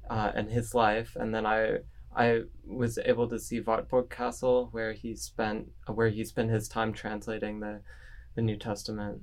uh, 0.10 0.32
and 0.34 0.50
his 0.50 0.74
life. 0.74 1.16
And 1.16 1.34
then 1.34 1.46
I 1.46 1.80
I 2.16 2.42
was 2.66 2.98
able 3.06 3.28
to 3.30 3.40
see 3.40 3.62
Wartburg 3.62 4.10
Castle, 4.10 4.70
where 4.72 4.94
he 4.94 5.16
spent 5.16 5.68
where 5.88 6.10
he 6.10 6.26
spent 6.26 6.50
his 6.50 6.68
time 6.68 6.94
translating 6.94 7.60
the 7.60 7.82
the 8.36 8.42
New 8.42 8.58
Testament 8.58 9.22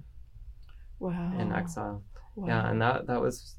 wow. 0.99 1.33
in 1.39 1.53
exile. 1.53 2.03
Wow. 2.37 2.47
Yeah, 2.49 2.71
and 2.71 2.81
that 2.81 3.07
that 3.07 3.21
was 3.21 3.57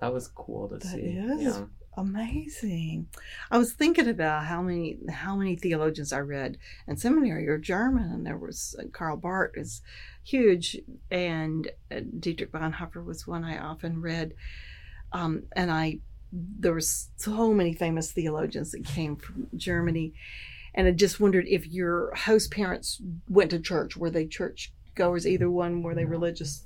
that 0.00 0.12
was 0.12 0.28
cool 0.28 0.68
to 0.68 0.76
That 0.76 0.84
see. 0.84 1.00
is 1.00 1.42
Yeah. 1.42 1.64
Amazing. 1.96 3.08
I 3.50 3.58
was 3.58 3.72
thinking 3.72 4.08
about 4.08 4.44
how 4.44 4.62
many 4.62 4.98
how 5.10 5.36
many 5.36 5.56
theologians 5.56 6.12
I 6.12 6.20
read 6.20 6.58
in 6.86 6.96
seminary 6.96 7.48
are 7.48 7.58
German, 7.58 8.10
and 8.10 8.26
there 8.26 8.36
was 8.36 8.74
uh, 8.78 8.84
Karl 8.92 9.16
Barth 9.16 9.52
is 9.56 9.82
huge, 10.24 10.78
and 11.10 11.70
uh, 11.90 12.00
Dietrich 12.18 12.52
Bonhoeffer 12.52 13.04
was 13.04 13.26
one 13.26 13.44
I 13.44 13.58
often 13.58 14.00
read, 14.00 14.34
um, 15.12 15.44
and 15.54 15.70
I 15.70 16.00
there 16.32 16.72
were 16.72 16.80
so 16.80 17.52
many 17.52 17.74
famous 17.74 18.10
theologians 18.12 18.72
that 18.72 18.84
came 18.84 19.16
from 19.16 19.48
Germany, 19.54 20.14
and 20.74 20.88
I 20.88 20.92
just 20.92 21.20
wondered 21.20 21.46
if 21.46 21.66
your 21.66 22.14
host 22.14 22.50
parents 22.50 23.02
went 23.28 23.50
to 23.50 23.58
church. 23.58 23.96
Were 23.96 24.10
they 24.10 24.26
church 24.26 24.72
goers? 24.94 25.26
Either 25.26 25.50
one? 25.50 25.82
Were 25.82 25.94
they 25.94 26.06
religious? 26.06 26.64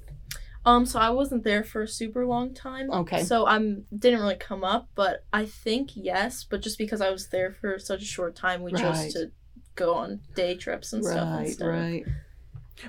Um, 0.66 0.84
so 0.84 0.98
I 0.98 1.10
wasn't 1.10 1.44
there 1.44 1.62
for 1.62 1.82
a 1.82 1.88
super 1.88 2.26
long 2.26 2.52
time. 2.52 2.90
Okay. 2.90 3.22
So 3.22 3.46
I'm 3.46 3.84
didn't 3.96 4.20
really 4.20 4.34
come 4.36 4.64
up, 4.64 4.88
but 4.96 5.24
I 5.32 5.46
think 5.46 5.90
yes. 5.94 6.44
But 6.44 6.60
just 6.60 6.76
because 6.76 7.00
I 7.00 7.10
was 7.10 7.28
there 7.28 7.52
for 7.52 7.78
such 7.78 8.02
a 8.02 8.04
short 8.04 8.34
time, 8.34 8.62
we 8.62 8.72
Right. 8.72 8.82
chose 8.82 9.12
to 9.14 9.30
go 9.76 9.94
on 9.94 10.20
day 10.34 10.56
trips 10.56 10.92
and 10.92 11.04
stuff 11.04 11.28
Right, 11.38 11.46
instead. 11.46 11.66
right. 11.66 12.04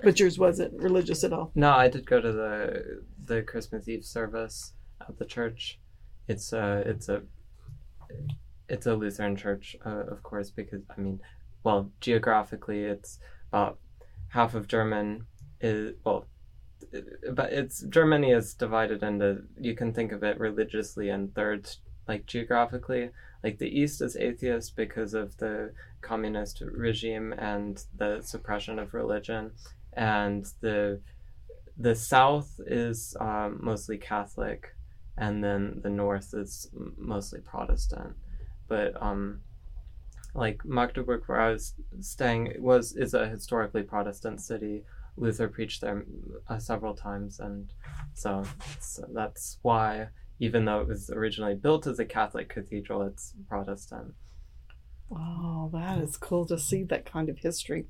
But 0.03 0.19
yours 0.19 0.37
wasn't 0.39 0.73
religious 0.81 1.23
at 1.23 1.31
all. 1.31 1.51
No, 1.55 1.69
I 1.71 1.87
did 1.87 2.05
go 2.05 2.19
to 2.19 2.31
the 2.31 3.03
the 3.23 3.43
Christmas 3.43 3.87
Eve 3.87 4.03
service 4.05 4.73
at 5.01 5.17
the 5.19 5.25
church. 5.25 5.79
It's 6.27 6.51
a 6.53 6.83
it's 6.85 7.07
a 7.09 7.21
it's 8.69 8.85
a 8.85 8.95
Lutheran 8.95 9.35
church, 9.35 9.75
uh, 9.85 10.03
of 10.07 10.23
course, 10.23 10.49
because 10.49 10.81
I 10.95 10.99
mean, 10.99 11.19
well, 11.63 11.91
geographically, 12.01 12.83
it's 12.83 13.19
about 13.49 13.79
half 14.29 14.55
of 14.55 14.67
German 14.67 15.25
is 15.61 15.93
well, 16.03 16.19
it- 16.23 16.27
but 17.33 17.51
it's 17.53 17.81
Germany 17.81 18.31
is 18.31 18.53
divided 18.53 19.03
into 19.03 19.43
you 19.59 19.75
can 19.75 19.93
think 19.93 20.11
of 20.11 20.23
it 20.23 20.39
religiously 20.39 21.09
in 21.09 21.29
thirds, 21.29 21.79
like 22.07 22.25
geographically. 22.25 23.11
Like 23.43 23.59
the 23.59 23.69
east 23.69 24.01
is 24.01 24.15
atheist 24.17 24.75
because 24.75 25.13
of 25.13 25.37
the 25.37 25.73
communist 26.01 26.61
regime 26.61 27.33
and 27.37 27.83
the 27.95 28.21
suppression 28.21 28.79
of 28.79 28.93
religion, 28.93 29.51
and 29.93 30.45
the 30.61 31.01
the 31.77 31.95
south 31.95 32.59
is 32.65 33.15
um, 33.19 33.59
mostly 33.61 33.97
Catholic, 33.97 34.75
and 35.17 35.43
then 35.43 35.79
the 35.83 35.89
north 35.89 36.33
is 36.33 36.69
mostly 36.97 37.39
Protestant. 37.39 38.15
But 38.67 39.01
um, 39.01 39.41
like 40.33 40.65
Magdeburg, 40.65 41.23
where 41.25 41.39
I 41.41 41.51
was 41.51 41.73
staying, 41.99 42.53
was 42.59 42.95
is 42.95 43.13
a 43.13 43.27
historically 43.27 43.83
Protestant 43.83 44.41
city. 44.41 44.83
Luther 45.17 45.47
preached 45.47 45.81
there 45.81 46.05
uh, 46.47 46.59
several 46.59 46.93
times, 46.93 47.39
and 47.39 47.73
so 48.13 48.43
it's, 48.75 48.99
that's 49.13 49.57
why, 49.63 50.07
even 50.39 50.65
though 50.65 50.79
it 50.81 50.87
was 50.87 51.09
originally 51.09 51.55
built 51.55 51.87
as 51.87 51.99
a 51.99 52.05
Catholic 52.05 52.49
cathedral, 52.49 53.01
it's 53.01 53.33
Protestant. 53.49 54.13
Oh, 55.09 55.69
that 55.73 55.99
is 55.99 56.17
cool 56.17 56.45
to 56.47 56.59
see 56.59 56.83
that 56.83 57.05
kind 57.05 57.29
of 57.29 57.37
history. 57.39 57.85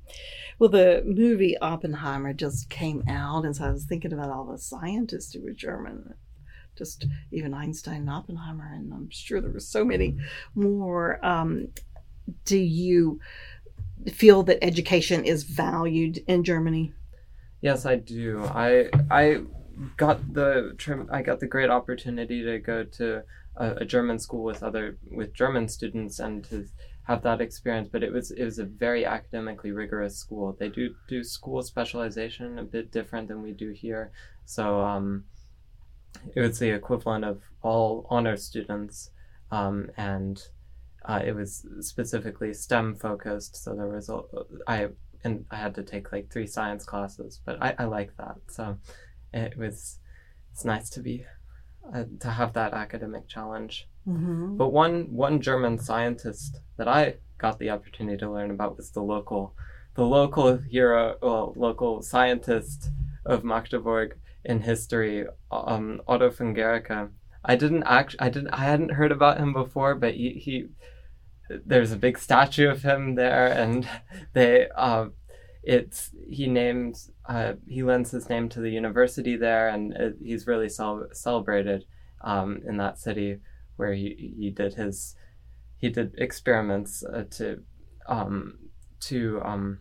Well, 0.58 0.70
the 0.70 1.02
movie 1.04 1.58
Oppenheimer 1.58 2.32
just 2.32 2.70
came 2.70 3.02
out, 3.08 3.44
and 3.44 3.54
so 3.56 3.64
I 3.64 3.70
was 3.72 3.84
thinking 3.84 4.12
about 4.12 4.30
all 4.30 4.44
the 4.44 4.56
scientists 4.56 5.34
who 5.34 5.42
were 5.42 5.52
German. 5.52 6.14
just 6.78 7.06
even 7.32 7.52
Einstein 7.52 8.02
and 8.02 8.10
Oppenheimer, 8.10 8.72
and 8.72 8.92
I'm 8.94 9.10
sure 9.10 9.40
there 9.40 9.50
were 9.50 9.60
so 9.60 9.84
many 9.84 10.16
more. 10.54 11.18
Um, 11.26 11.68
do 12.44 12.56
you 12.58 13.20
feel 14.12 14.42
that 14.44 14.62
education 14.64 15.24
is 15.24 15.42
valued 15.42 16.18
in 16.28 16.44
Germany? 16.44 16.92
Yes, 17.60 17.86
I 17.86 17.96
do. 17.96 18.44
I 18.44 18.88
I 19.10 19.42
got 19.96 20.32
the 20.32 20.74
I 21.10 21.22
got 21.22 21.40
the 21.40 21.46
great 21.46 21.70
opportunity 21.70 22.42
to 22.44 22.58
go 22.58 22.84
to 22.84 23.22
a, 23.56 23.70
a 23.76 23.84
German 23.84 24.18
school 24.18 24.44
with 24.44 24.62
other 24.62 24.98
with 25.10 25.34
German 25.34 25.68
students 25.68 26.20
and 26.20 26.44
to 26.44 26.66
have 27.04 27.22
that 27.22 27.40
experience. 27.40 27.88
But 27.90 28.02
it 28.04 28.12
was 28.12 28.30
it 28.30 28.44
was 28.44 28.58
a 28.58 28.64
very 28.64 29.04
academically 29.04 29.72
rigorous 29.72 30.16
school. 30.16 30.56
They 30.58 30.68
do 30.68 30.94
do 31.08 31.24
school 31.24 31.62
specialization 31.62 32.58
a 32.58 32.64
bit 32.64 32.92
different 32.92 33.28
than 33.28 33.42
we 33.42 33.52
do 33.52 33.70
here. 33.70 34.12
So 34.44 34.80
um, 34.80 35.24
it 36.34 36.40
was 36.40 36.58
the 36.58 36.70
equivalent 36.70 37.24
of 37.24 37.42
all 37.62 38.06
honor 38.08 38.36
students, 38.36 39.10
um, 39.50 39.90
and 39.96 40.40
uh, 41.04 41.22
it 41.24 41.34
was 41.34 41.66
specifically 41.80 42.54
STEM 42.54 42.96
focused. 42.96 43.56
So 43.56 43.74
there 43.74 43.88
was 43.88 44.08
a 44.08 44.20
I 44.66 44.88
and 45.24 45.44
I 45.50 45.56
had 45.56 45.74
to 45.76 45.82
take 45.82 46.12
like 46.12 46.30
three 46.30 46.46
science 46.46 46.84
classes, 46.84 47.40
but 47.44 47.58
I, 47.60 47.74
I 47.78 47.84
like 47.84 48.16
that. 48.16 48.36
So 48.48 48.78
it 49.32 49.56
was 49.56 49.98
it's 50.52 50.64
nice 50.64 50.90
to 50.90 51.00
be 51.00 51.24
uh, 51.94 52.04
to 52.20 52.30
have 52.30 52.52
that 52.54 52.74
academic 52.74 53.28
challenge. 53.28 53.88
Mm-hmm. 54.06 54.56
But 54.56 54.72
one 54.72 55.12
one 55.12 55.40
German 55.40 55.78
scientist 55.78 56.60
that 56.76 56.88
I 56.88 57.16
got 57.38 57.58
the 57.58 57.70
opportunity 57.70 58.18
to 58.18 58.30
learn 58.30 58.50
about 58.50 58.76
was 58.76 58.90
the 58.90 59.02
local 59.02 59.54
the 59.98 60.04
local 60.04 60.56
hero, 60.58 61.16
well, 61.20 61.52
local 61.56 62.02
scientist 62.02 62.88
of 63.26 63.42
Magdeburg 63.42 64.16
in 64.44 64.60
history, 64.60 65.26
um, 65.50 66.00
Otto 66.06 66.30
von 66.30 66.54
Guericke. 66.54 67.10
I 67.44 67.56
didn't 67.56 67.82
act, 67.82 68.14
I 68.20 68.28
didn't, 68.28 68.50
I 68.50 68.64
hadn't 68.64 68.92
heard 68.92 69.10
about 69.10 69.38
him 69.38 69.52
before, 69.52 69.96
but 69.96 70.14
he, 70.14 70.30
he 70.34 70.66
there's 71.64 71.92
a 71.92 71.96
big 71.96 72.18
statue 72.18 72.68
of 72.68 72.82
him 72.82 73.14
there, 73.14 73.46
and 73.46 73.88
they, 74.32 74.68
uh, 74.76 75.06
it's 75.62 76.10
he 76.28 76.46
names, 76.46 77.10
uh, 77.28 77.54
he 77.66 77.82
lends 77.82 78.10
his 78.10 78.28
name 78.28 78.48
to 78.50 78.60
the 78.60 78.70
university 78.70 79.36
there, 79.36 79.68
and 79.68 79.92
it, 79.92 80.16
he's 80.22 80.46
really 80.46 80.68
cel- 80.68 81.08
celebrated 81.12 81.84
um, 82.22 82.60
in 82.66 82.76
that 82.78 82.98
city 82.98 83.38
where 83.76 83.92
he, 83.92 84.34
he 84.38 84.50
did 84.50 84.74
his, 84.74 85.14
he 85.76 85.88
did 85.88 86.14
experiments 86.18 87.04
uh, 87.04 87.24
to, 87.30 87.62
um, 88.08 88.58
to 89.00 89.40
um, 89.44 89.78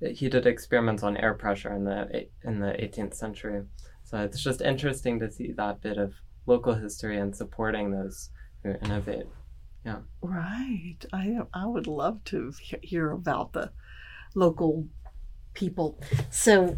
he 0.00 0.28
did 0.28 0.46
experiments 0.46 1.02
on 1.02 1.16
air 1.16 1.34
pressure 1.34 1.74
in 1.74 1.84
the 1.84 2.28
in 2.44 2.60
the 2.60 2.72
18th 2.72 3.14
century. 3.14 3.62
So 4.04 4.18
it's 4.18 4.42
just 4.42 4.60
interesting 4.60 5.18
to 5.20 5.30
see 5.30 5.52
that 5.52 5.82
bit 5.82 5.98
of 5.98 6.14
local 6.46 6.74
history 6.74 7.18
and 7.18 7.34
supporting 7.34 7.90
those 7.90 8.30
who 8.62 8.74
innovate. 8.82 9.26
Yeah. 9.84 10.00
Right. 10.20 10.98
I 11.12 11.38
I 11.54 11.66
would 11.66 11.86
love 11.86 12.24
to 12.24 12.52
hear 12.82 13.10
about 13.10 13.52
the 13.52 13.70
local 14.34 14.88
people. 15.54 16.00
So, 16.30 16.76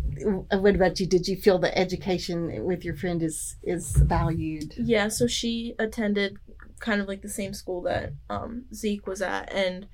what 0.50 0.75
about 0.75 1.00
you? 1.00 1.07
Did 1.07 1.28
you 1.28 1.37
feel 1.37 1.59
the 1.59 1.76
education 1.76 2.64
with 2.64 2.85
your 2.85 2.97
friend 2.97 3.23
is 3.23 3.57
is 3.62 3.97
valued? 3.97 4.75
Yeah. 4.76 5.09
So 5.09 5.26
she 5.26 5.75
attended 5.78 6.38
kind 6.80 7.00
of 7.00 7.09
like 7.09 7.23
the 7.23 7.28
same 7.28 7.52
school 7.52 7.83
that 7.83 8.12
um, 8.30 8.64
Zeke 8.75 9.07
was 9.07 9.23
at, 9.23 9.52
and 9.52 9.87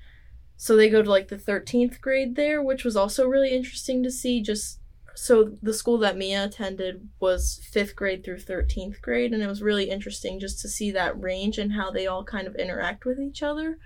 so 0.55 0.75
they 0.75 0.89
go 0.89 1.01
to 1.01 1.09
like 1.09 1.27
the 1.27 1.37
13th 1.37 2.01
grade 2.01 2.35
there, 2.35 2.61
which 2.63 2.83
was 2.83 2.95
also 2.95 3.27
really 3.27 3.49
interesting 3.55 4.03
to 4.03 4.11
see. 4.11 4.41
Just 4.41 4.79
so 5.17 5.57
the 5.63 5.73
school 5.73 5.97
that 5.97 6.15
Mia 6.15 6.45
attended 6.45 7.09
was 7.19 7.59
fifth 7.71 7.95
grade 7.95 8.23
through 8.23 8.37
13th 8.37 9.01
grade, 9.01 9.33
and 9.33 9.41
it 9.41 9.47
was 9.47 9.63
really 9.63 9.89
interesting 9.89 10.39
just 10.39 10.61
to 10.61 10.69
see 10.69 10.91
that 10.91 11.19
range 11.19 11.57
and 11.57 11.73
how 11.73 11.89
they 11.89 12.05
all 12.05 12.23
kind 12.23 12.45
of 12.45 12.55
interact 12.55 13.03
with 13.03 13.19
each 13.19 13.41
other. 13.41 13.79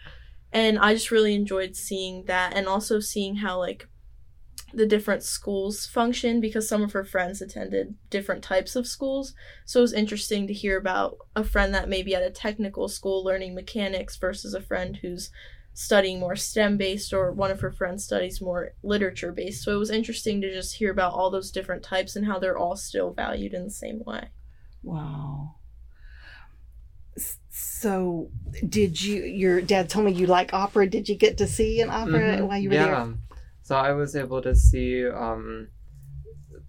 And 0.51 0.77
I 0.77 0.93
just 0.93 1.09
really 1.09 1.33
enjoyed 1.33 1.77
seeing 1.77 2.25
that, 2.25 2.53
and 2.53 2.67
also 2.67 3.00
seeing 3.00 3.38
how 3.38 3.59
like 3.59 3.88
the 4.73 4.85
different 4.85 5.23
schools 5.23 5.85
function 5.85 6.41
because 6.41 6.67
some 6.67 6.81
of 6.81 6.91
her 6.91 7.03
friends 7.03 7.41
attended 7.41 7.95
different 8.09 8.43
types 8.43 8.75
of 8.75 8.88
schools. 8.88 9.33
So 9.65 9.79
it 9.79 9.83
was 9.83 9.93
interesting 9.93 10.47
to 10.47 10.53
hear 10.53 10.77
about 10.77 11.17
a 11.35 11.43
friend 11.43 11.73
that 11.73 11.89
maybe 11.89 12.13
at 12.13 12.23
a 12.23 12.29
technical 12.29 12.88
school 12.89 13.23
learning 13.23 13.55
mechanics 13.55 14.17
versus 14.17 14.53
a 14.53 14.61
friend 14.61 15.00
who's 15.01 15.31
studying 15.73 16.19
more 16.19 16.35
STEM 16.35 16.77
based, 16.77 17.13
or 17.13 17.31
one 17.31 17.49
of 17.51 17.61
her 17.61 17.71
friends 17.71 18.03
studies 18.03 18.41
more 18.41 18.73
literature 18.83 19.31
based. 19.31 19.63
So 19.63 19.73
it 19.73 19.79
was 19.79 19.89
interesting 19.89 20.41
to 20.41 20.53
just 20.53 20.75
hear 20.75 20.91
about 20.91 21.13
all 21.13 21.29
those 21.31 21.51
different 21.51 21.83
types 21.83 22.15
and 22.15 22.25
how 22.25 22.39
they're 22.39 22.57
all 22.57 22.75
still 22.75 23.13
valued 23.13 23.53
in 23.53 23.63
the 23.63 23.71
same 23.71 24.01
way. 24.05 24.29
Wow. 24.83 25.55
So, 27.49 28.31
did 28.67 29.01
you? 29.01 29.23
Your 29.23 29.61
dad 29.61 29.89
told 29.89 30.05
me 30.05 30.13
you 30.13 30.25
like 30.27 30.53
opera. 30.53 30.87
Did 30.89 31.09
you 31.09 31.15
get 31.15 31.37
to 31.39 31.47
see 31.47 31.81
an 31.81 31.89
opera 31.89 32.37
Mhm. 32.37 32.47
while 32.47 32.57
you 32.57 32.69
were 32.69 32.75
there? 32.75 32.85
yeah. 32.87 33.05
there? 33.05 33.15
So 33.63 33.75
I 33.75 33.91
was 33.91 34.15
able 34.15 34.41
to 34.41 34.55
see 34.55 35.05
um, 35.07 35.67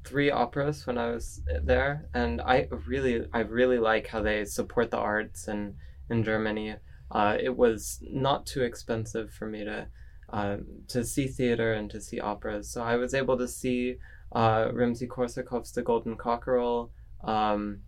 three 0.04 0.30
operas 0.30 0.86
when 0.86 0.98
I 0.98 1.10
was 1.10 1.40
there, 1.62 2.08
and 2.12 2.40
I 2.40 2.68
really, 2.86 3.26
I 3.32 3.40
really 3.40 3.78
like 3.78 4.08
how 4.08 4.20
they 4.22 4.44
support 4.44 4.90
the 4.90 4.98
arts 4.98 5.48
in 5.48 5.76
in 6.10 6.24
Germany. 6.24 6.76
Uh, 7.12 7.36
it 7.38 7.56
was 7.56 8.00
not 8.10 8.46
too 8.46 8.62
expensive 8.62 9.30
for 9.32 9.46
me 9.46 9.64
to 9.64 9.86
uh, 10.32 10.56
to 10.88 11.04
see 11.04 11.26
theater 11.26 11.74
and 11.74 11.90
to 11.90 12.00
see 12.00 12.18
operas, 12.18 12.70
so 12.70 12.82
I 12.82 12.96
was 12.96 13.12
able 13.12 13.36
to 13.36 13.46
see 13.46 13.96
uh, 14.32 14.68
Rimsky 14.72 15.06
Korsakov's 15.06 15.72
The 15.72 15.82
Golden 15.82 16.16
Cockerel. 16.16 16.90
Um, 17.22 17.80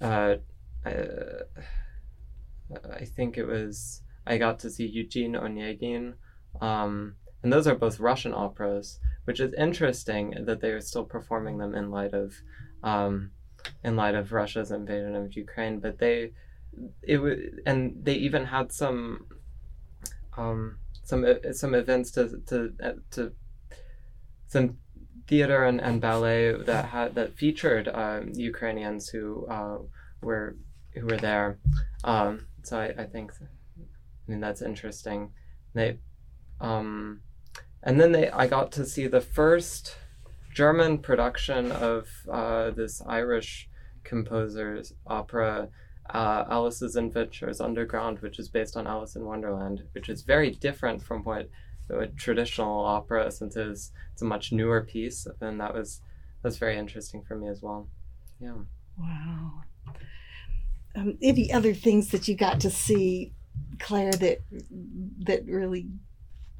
uh, 0.00 0.36
I, 0.84 0.94
I 3.00 3.04
think 3.04 3.36
it 3.36 3.46
was 3.46 4.02
I 4.26 4.38
got 4.38 4.58
to 4.60 4.70
see 4.70 4.86
Eugene 4.86 5.34
Onegin. 5.34 6.14
Um, 6.60 7.16
and 7.42 7.52
those 7.52 7.66
are 7.66 7.74
both 7.74 8.00
Russian 8.00 8.32
operas, 8.32 8.98
which 9.24 9.40
is 9.40 9.52
interesting 9.54 10.34
that 10.46 10.60
they 10.60 10.70
are 10.70 10.80
still 10.80 11.04
performing 11.04 11.58
them 11.58 11.74
in 11.74 11.90
light 11.90 12.14
of, 12.14 12.34
um, 12.82 13.32
in 13.82 13.96
light 13.96 14.14
of 14.14 14.32
Russia's 14.32 14.70
invasion 14.70 15.14
of 15.14 15.36
Ukraine. 15.36 15.78
But 15.78 15.98
they, 15.98 16.32
it 17.02 17.18
was, 17.18 17.38
and 17.66 18.04
they 18.04 18.14
even 18.14 18.46
had 18.46 18.72
some, 18.72 19.26
um, 20.36 20.78
some 21.04 21.26
some 21.52 21.74
events 21.74 22.10
to 22.12 22.40
to 22.46 22.72
to, 23.12 23.32
some 24.46 24.78
theater 25.26 25.64
and, 25.64 25.80
and 25.80 26.00
ballet 26.00 26.52
that 26.52 26.86
had 26.86 27.14
that 27.14 27.36
featured 27.36 27.88
um, 27.88 28.30
Ukrainians 28.34 29.08
who 29.08 29.46
uh, 29.46 29.78
were 30.22 30.56
who 30.94 31.06
were 31.06 31.16
there. 31.16 31.58
Um, 32.04 32.46
so 32.62 32.78
I, 32.78 32.94
I 32.98 33.04
think, 33.04 33.32
I 33.40 34.30
mean 34.30 34.40
that's 34.40 34.62
interesting. 34.62 35.32
They, 35.74 35.98
um, 36.60 37.20
and 37.82 38.00
then 38.00 38.12
they 38.12 38.30
I 38.30 38.46
got 38.46 38.70
to 38.72 38.86
see 38.86 39.06
the 39.06 39.20
first 39.20 39.96
German 40.54 40.98
production 40.98 41.72
of 41.72 42.08
uh, 42.30 42.70
this 42.70 43.02
Irish 43.06 43.68
composer's 44.04 44.92
opera, 45.06 45.68
uh, 46.10 46.44
Alice's 46.50 46.96
Adventures 46.96 47.60
Underground, 47.60 48.20
which 48.20 48.38
is 48.38 48.48
based 48.48 48.76
on 48.76 48.86
Alice 48.86 49.16
in 49.16 49.24
Wonderland, 49.24 49.84
which 49.92 50.08
is 50.08 50.22
very 50.22 50.50
different 50.50 51.02
from 51.02 51.24
what 51.24 51.48
traditional 52.16 52.84
opera 52.84 53.30
since 53.30 53.56
it 53.56 53.66
was, 53.66 53.92
it's 54.12 54.22
a 54.22 54.24
much 54.24 54.52
newer 54.52 54.82
piece, 54.82 55.26
and 55.40 55.60
that 55.60 55.74
was 55.74 56.00
that's 56.42 56.56
very 56.56 56.76
interesting 56.76 57.22
for 57.22 57.36
me 57.36 57.48
as 57.48 57.62
well. 57.62 57.88
Yeah. 58.40 58.54
Wow. 58.98 59.62
Um, 60.96 61.18
any 61.22 61.52
other 61.52 61.74
things 61.74 62.08
that 62.10 62.28
you 62.28 62.36
got 62.36 62.60
to 62.60 62.70
see, 62.70 63.32
Claire, 63.80 64.12
that 64.12 64.38
that 65.20 65.46
really 65.46 65.88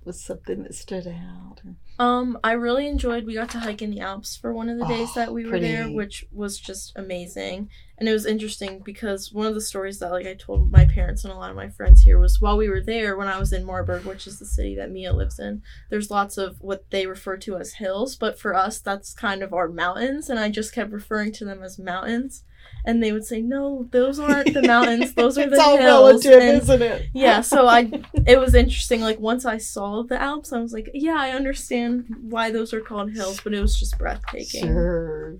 was 0.04 0.23
something 0.23 0.62
that 0.62 0.75
stood 0.75 1.06
out? 1.06 1.61
Um, 1.99 2.38
I 2.42 2.52
really 2.52 2.87
enjoyed. 2.88 3.25
We 3.25 3.34
got 3.34 3.50
to 3.50 3.61
hike 3.61 3.80
in 3.82 3.90
the 3.90 4.00
Alps 4.00 4.37
for 4.37 4.52
one 4.52 4.68
of 4.68 4.78
the 4.78 4.87
days 4.87 5.11
Oh, 5.12 5.20
that 5.20 5.32
we 5.32 5.46
were 5.46 5.61
there, 5.61 5.84
which 5.88 6.25
was 6.32 6.58
just 6.58 6.92
amazing. 6.96 7.68
And 7.96 8.08
it 8.08 8.12
was 8.12 8.26
interesting 8.26 8.80
because 8.84 9.32
one 9.32 9.46
of 9.46 9.54
the 9.54 9.61
stories 9.61 10.00
that 10.00 10.11
like 10.11 10.26
I 10.26 10.34
told 10.34 10.73
my 10.73 10.84
parents 10.87 11.23
and 11.25 11.32
a 11.32 11.37
lot 11.37 11.50
of 11.50 11.56
my 11.56 11.68
friends 11.68 12.02
here 12.02 12.18
was 12.18 12.40
while 12.40 12.56
we 12.56 12.68
were 12.68 12.80
there, 12.82 13.16
when 13.16 13.28
I 13.28 13.38
was 13.38 13.52
in 13.52 13.64
Marburg, 13.64 14.04
which 14.04 14.26
is 14.26 14.40
the 14.40 14.46
city 14.46 14.75
that 14.75 14.90
Mia 14.90 15.12
lives 15.12 15.38
in, 15.38 15.62
there's 15.90 16.11
lots 16.11 16.37
of 16.37 16.61
what 16.61 16.90
they 16.90 17.06
refer 17.06 17.37
to 17.37 17.56
as 17.56 17.75
hills, 17.75 18.16
but 18.16 18.38
for 18.38 18.54
us 18.54 18.80
that's 18.80 19.14
kind 19.14 19.42
of 19.44 19.52
our 19.54 19.68
mountains, 19.68 20.28
and 20.28 20.40
I 20.40 20.49
just 20.50 20.75
kept 20.75 20.90
referring 20.90 21.30
to 21.34 21.44
them 21.44 21.62
as 21.62 21.78
mountains. 21.78 22.42
And 22.87 23.02
they 23.02 23.12
would 23.12 23.25
say, 23.25 23.40
"No, 23.40 23.88
those 23.92 24.18
aren't 24.18 24.52
the 24.52 24.62
mountains. 24.75 25.14
Those 25.14 25.38
are 25.38 25.47
the 25.47 25.56
it's 25.56 25.64
all 25.64 25.78
hills." 25.78 26.25
relative, 26.26 26.42
And- 26.42 26.62
isn't 26.62 26.83
it? 26.83 27.06
yeah 27.14 27.40
so 27.40 27.66
i 27.66 27.90
it 28.26 28.38
was 28.38 28.54
interesting 28.54 29.00
like 29.00 29.18
once 29.21 29.44
i 29.47 29.56
saw 29.59 30.02
the 30.02 30.21
alps 30.21 30.52
i 30.52 30.59
was 30.61 30.73
like 30.73 30.88
yeah 30.94 31.16
i 31.18 31.30
understand 31.30 32.04
why 32.23 32.50
those 32.50 32.73
are 32.75 32.80
called 32.80 33.11
hills 33.12 33.40
but 33.42 33.54
it 33.54 33.61
was 33.61 33.78
just 33.78 33.97
breathtaking 33.99 34.62
Sure. 34.66 35.37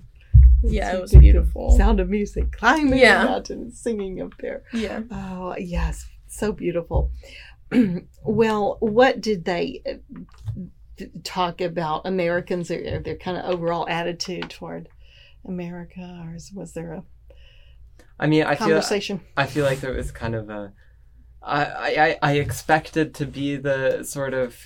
Yeah, 0.63 0.93
So 0.93 0.97
it 0.97 1.01
was 1.03 1.13
beautiful. 1.13 1.77
Sound 1.77 2.01
of 2.01 2.09
music, 2.09 2.53
climbing 2.53 2.99
Yeah. 2.99 3.25
the 3.25 3.31
mountain, 3.31 3.71
singing 3.73 4.23
up 4.23 4.33
there. 4.41 4.63
yeah 4.73 5.03
Oh 5.11 5.55
yes, 5.59 6.07
so 6.27 6.53
beautiful. 6.53 7.11
well, 8.25 8.77
what 8.81 9.21
did 9.21 9.45
they 9.45 9.83
uh, 9.87 11.05
talk 11.23 11.61
about 11.61 12.07
Americans 12.07 12.71
or 12.71 13.01
their 13.01 13.17
kind 13.17 13.37
of 13.37 13.45
overall 13.45 13.87
attitude 13.89 14.49
toward 14.51 14.89
America, 15.47 16.01
or 16.25 16.37
was 16.55 16.73
there 16.73 16.93
a 16.93 17.03
I 18.19 18.27
mean, 18.27 18.45
I 18.45 18.55
feel 18.55 18.69
conversation. 18.69 19.21
I 19.37 19.47
feel 19.47 19.65
like 19.65 19.81
there 19.81 19.93
was 19.93 20.11
kind 20.11 20.35
of 20.35 20.49
a. 20.51 20.73
I 21.43 22.17
I 22.23 22.31
I 22.31 22.33
expected 22.37 23.15
to 23.17 23.27
be 23.27 23.57
the 23.57 24.03
sort 24.05 24.33
of 24.35 24.57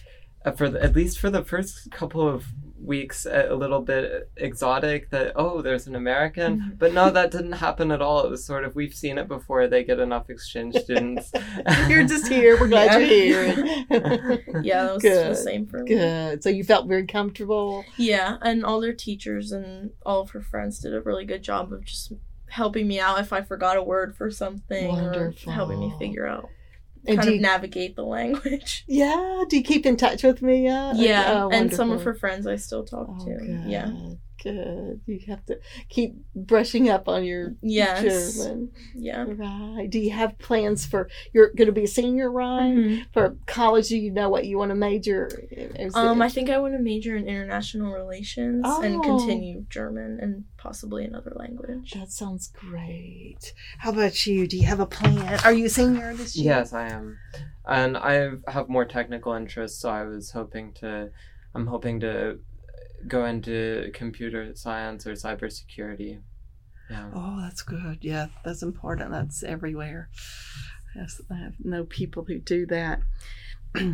uh, 0.44 0.52
for 0.52 0.68
the, 0.68 0.82
at 0.82 0.94
least 0.94 1.18
for 1.18 1.30
the 1.30 1.42
first 1.44 1.90
couple 1.90 2.26
of 2.28 2.44
weeks 2.80 3.26
a, 3.26 3.48
a 3.50 3.56
little 3.56 3.80
bit 3.80 4.30
exotic 4.36 5.10
that 5.10 5.32
oh 5.34 5.60
there's 5.60 5.88
an 5.88 5.96
American 5.96 6.60
Mhm. 6.60 6.78
but 6.78 6.94
no 6.94 7.10
that 7.10 7.32
didn't 7.32 7.52
happen 7.52 7.90
at 7.90 8.00
all 8.00 8.24
it 8.24 8.30
was 8.30 8.46
sort 8.46 8.64
of 8.64 8.76
we've 8.76 8.94
seen 8.94 9.18
it 9.18 9.26
before 9.26 9.66
they 9.66 9.82
get 9.82 9.98
enough 9.98 10.30
exchange 10.30 10.76
students 10.84 11.32
you're 11.88 12.04
just 12.06 12.28
here. 12.28 12.56
We're 12.58 12.68
glad 12.68 12.92
Yeah. 12.92 13.08
you're 13.08 13.42
here. 13.44 14.44
Yeah, 14.62 14.84
that 14.84 14.94
was 14.94 15.02
Good. 15.02 15.30
the 15.32 15.34
same 15.34 15.66
for 15.66 15.82
me. 15.82 15.88
Good. 15.96 16.44
So 16.44 16.50
you 16.50 16.62
felt 16.62 16.86
very 16.86 17.06
comfortable. 17.06 17.84
Yeah, 17.96 18.36
and 18.42 18.64
all 18.64 18.80
their 18.80 18.92
teachers 18.94 19.50
and 19.50 19.90
all 20.06 20.20
of 20.20 20.30
her 20.30 20.40
friends 20.40 20.78
did 20.78 20.94
a 20.94 21.00
really 21.00 21.24
good 21.24 21.42
job 21.42 21.72
of 21.72 21.84
just 21.84 22.12
helping 22.50 22.88
Mia 22.88 23.04
out 23.04 23.20
if 23.20 23.32
I 23.32 23.42
forgot 23.42 23.76
a 23.76 23.82
word 23.82 24.16
for 24.16 24.30
something 24.30 24.88
Wonderful. 24.88 25.50
or 25.50 25.54
helping 25.54 25.80
me 25.80 25.92
figure 25.98 26.26
out 26.26 26.48
And 27.06 27.16
kind 27.18 27.28
of 27.28 27.34
you, 27.36 27.40
navigate 27.40 27.96
the 27.96 28.04
language. 28.04 28.84
yeah, 28.88 29.44
do 29.48 29.56
you 29.56 29.62
keep 29.62 29.86
in 29.86 29.96
touch 29.96 30.22
with 30.22 30.42
me? 30.42 30.64
yet? 30.64 30.96
Yeah, 30.96 31.44
Oh, 31.44 31.50
and 31.50 31.72
some 31.72 31.90
of 31.90 32.02
her 32.02 32.14
friends 32.14 32.46
I 32.46 32.56
still 32.56 32.84
talk 32.84 33.08
Oh, 33.10 33.24
to. 33.24 33.30
good. 33.38 33.62
Yeah. 33.66 33.92
Good. 34.42 35.00
You 35.06 35.20
have 35.28 35.44
to 35.46 35.58
keep 35.88 36.14
brushing 36.34 36.88
up 36.88 37.08
on 37.08 37.24
your 37.24 37.54
Yes. 37.60 38.36
German. 38.36 38.70
Yeah. 38.94 39.24
Right. 39.28 39.88
Do 39.90 39.98
you 39.98 40.10
have 40.12 40.38
plans 40.38 40.86
for 40.86 41.08
you're 41.32 41.50
going 41.54 41.66
to 41.66 41.72
be 41.72 41.84
a 41.84 41.88
senior, 41.88 42.30
right? 42.30 42.74
Mhm. 42.74 43.06
For 43.12 43.36
college, 43.46 43.88
do 43.88 43.98
you 43.98 44.10
know 44.12 44.28
what 44.28 44.46
you 44.46 44.58
want 44.58 44.70
to 44.70 44.74
major? 44.74 45.28
Is 45.50 45.94
Um, 45.94 46.20
it- 46.22 46.24
I 46.24 46.28
think 46.28 46.50
I 46.50 46.58
want 46.58 46.74
to 46.74 46.78
major 46.80 47.16
in 47.16 47.26
international 47.26 47.92
relations 47.92 48.64
and 48.66 48.96
Oh. 48.96 49.00
continue 49.00 49.64
German 49.68 50.18
and 50.20 50.44
possibly 50.56 51.04
another 51.04 51.32
language. 51.36 51.92
that 51.94 52.10
sounds 52.10 52.48
great. 52.48 53.52
How 53.78 53.90
about 53.90 54.26
you? 54.26 54.46
Do 54.46 54.56
you 54.56 54.66
have 54.66 54.80
a 54.80 54.86
plan? 54.86 55.38
Are 55.44 55.52
you 55.52 55.66
a 55.66 55.68
senior 55.68 56.14
this 56.14 56.36
year? 56.36 56.54
yes 56.54 56.72
I 56.72 56.88
am 56.90 57.18
and 57.66 57.96
I 57.96 58.30
have 58.48 58.68
more 58.68 58.84
technical 58.84 59.32
interests 59.32 59.80
so 59.80 59.88
I 59.90 60.04
was 60.04 60.30
hoping 60.32 60.72
to 60.74 61.10
I'm 61.54 61.66
hoping 61.66 62.00
to 62.00 62.38
go 63.06 63.24
into 63.24 63.90
computer 63.94 64.54
science 64.54 65.06
or 65.06 65.12
cybersecurity 65.12 66.18
yeah 66.90 67.10
Oh, 67.14 67.38
that's 67.40 67.62
good. 67.62 67.98
Yeah, 68.00 68.28
that's 68.44 68.62
important. 68.62 69.10
That's 69.10 69.42
everywhere. 69.42 70.08
Yes, 70.96 71.20
I 71.30 71.34
have 71.34 71.54
know 71.62 71.84
people 71.84 72.24
who 72.24 72.38
do 72.38 72.66
that. 72.66 73.00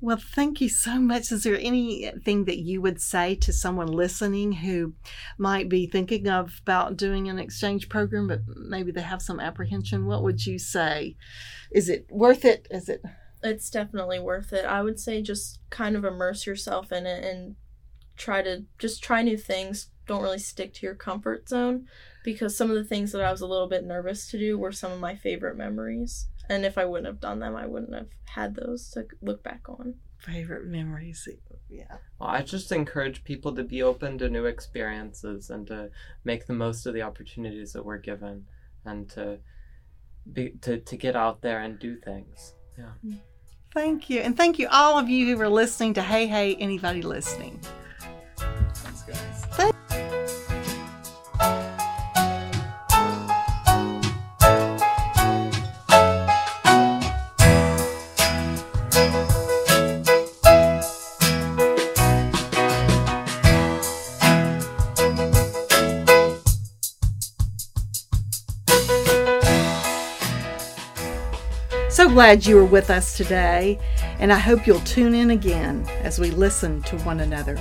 well, 0.00 0.16
thank 0.16 0.60
you 0.60 0.68
so 0.68 0.98
much. 0.98 1.30
Is 1.30 1.42
there 1.42 1.58
anything 1.60 2.46
that 2.46 2.58
you 2.58 2.80
would 2.80 3.00
say 3.00 3.34
to 3.36 3.52
someone 3.52 3.88
listening 3.88 4.52
who 4.52 4.94
might 5.38 5.68
be 5.68 5.86
thinking 5.86 6.28
of 6.28 6.60
about 6.62 6.96
doing 6.96 7.28
an 7.28 7.38
exchange 7.38 7.88
program, 7.88 8.26
but 8.26 8.40
maybe 8.46 8.90
they 8.90 9.02
have 9.02 9.22
some 9.22 9.40
apprehension? 9.40 10.06
What 10.06 10.22
would 10.22 10.46
you 10.46 10.58
say? 10.58 11.16
Is 11.70 11.88
it 11.88 12.06
worth 12.10 12.44
it? 12.44 12.66
Is 12.70 12.88
it? 12.88 13.02
It's 13.42 13.68
definitely 13.68 14.18
worth 14.18 14.54
it. 14.54 14.64
I 14.64 14.80
would 14.80 14.98
say 14.98 15.20
just 15.20 15.60
kind 15.68 15.94
of 15.94 16.04
immerse 16.04 16.46
yourself 16.46 16.90
in 16.90 17.04
it 17.06 17.22
and 17.22 17.56
try 18.16 18.42
to 18.42 18.64
just 18.78 19.02
try 19.02 19.22
new 19.22 19.36
things. 19.36 19.88
Don't 20.06 20.22
really 20.22 20.38
stick 20.38 20.74
to 20.74 20.86
your 20.86 20.94
comfort 20.94 21.48
zone 21.48 21.86
because 22.24 22.56
some 22.56 22.70
of 22.70 22.76
the 22.76 22.84
things 22.84 23.12
that 23.12 23.22
I 23.22 23.30
was 23.30 23.40
a 23.40 23.46
little 23.46 23.68
bit 23.68 23.84
nervous 23.84 24.28
to 24.30 24.38
do 24.38 24.58
were 24.58 24.72
some 24.72 24.92
of 24.92 25.00
my 25.00 25.14
favorite 25.14 25.56
memories. 25.56 26.26
And 26.48 26.64
if 26.64 26.76
I 26.76 26.84
wouldn't 26.84 27.06
have 27.06 27.20
done 27.20 27.38
them, 27.38 27.56
I 27.56 27.66
wouldn't 27.66 27.94
have 27.94 28.08
had 28.26 28.54
those 28.54 28.90
to 28.90 29.06
look 29.22 29.42
back 29.42 29.62
on. 29.68 29.94
Favorite 30.18 30.66
memories? 30.66 31.26
Yeah. 31.70 31.96
Well, 32.18 32.30
I 32.30 32.42
just 32.42 32.70
encourage 32.72 33.24
people 33.24 33.54
to 33.54 33.64
be 33.64 33.82
open 33.82 34.18
to 34.18 34.28
new 34.28 34.44
experiences 34.46 35.50
and 35.50 35.66
to 35.68 35.90
make 36.24 36.46
the 36.46 36.52
most 36.52 36.86
of 36.86 36.94
the 36.94 37.02
opportunities 37.02 37.72
that 37.72 37.84
we're 37.84 37.98
given 37.98 38.46
and 38.84 39.08
to 39.10 39.38
be 40.32 40.50
to, 40.62 40.78
to 40.78 40.96
get 40.96 41.16
out 41.16 41.42
there 41.42 41.60
and 41.60 41.78
do 41.78 41.96
things. 41.96 42.54
Yeah. 42.78 42.92
Thank 43.72 44.08
you. 44.08 44.20
And 44.20 44.36
thank 44.36 44.58
you, 44.58 44.68
all 44.70 44.98
of 44.98 45.08
you 45.08 45.34
who 45.34 45.42
are 45.42 45.48
listening 45.48 45.94
to 45.94 46.02
Hey 46.02 46.26
Hey, 46.26 46.54
anybody 46.56 47.02
listening. 47.02 47.60
So 71.94 72.08
glad 72.08 72.44
you 72.44 72.56
were 72.56 72.64
with 72.64 72.90
us 72.90 73.16
today, 73.16 73.78
and 74.18 74.32
I 74.32 74.36
hope 74.36 74.66
you'll 74.66 74.80
tune 74.80 75.14
in 75.14 75.30
again 75.30 75.86
as 76.02 76.18
we 76.18 76.32
listen 76.32 76.82
to 76.82 76.98
one 76.98 77.20
another. 77.20 77.56